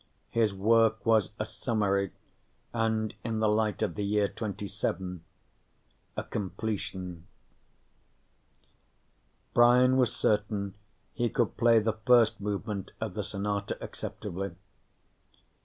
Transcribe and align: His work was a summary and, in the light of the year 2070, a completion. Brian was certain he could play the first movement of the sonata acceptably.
His 0.31 0.51
work 0.51 1.05
was 1.05 1.29
a 1.37 1.45
summary 1.45 2.09
and, 2.73 3.13
in 3.23 3.37
the 3.37 3.47
light 3.47 3.83
of 3.83 3.93
the 3.93 4.03
year 4.03 4.27
2070, 4.27 5.21
a 6.17 6.23
completion. 6.23 7.27
Brian 9.53 9.97
was 9.97 10.15
certain 10.15 10.73
he 11.13 11.29
could 11.29 11.55
play 11.55 11.77
the 11.77 11.93
first 12.07 12.41
movement 12.41 12.89
of 12.99 13.13
the 13.13 13.23
sonata 13.23 13.77
acceptably. 13.79 14.55